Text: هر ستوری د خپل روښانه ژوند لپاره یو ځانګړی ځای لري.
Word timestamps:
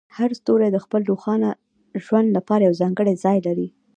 هر 0.17 0.29
ستوری 0.39 0.69
د 0.71 0.77
خپل 0.85 1.01
روښانه 1.11 1.49
ژوند 2.05 2.27
لپاره 2.37 2.63
یو 2.67 2.77
ځانګړی 2.81 3.13
ځای 3.23 3.37
لري. 3.47 3.67